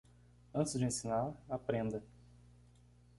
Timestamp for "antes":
0.51-0.79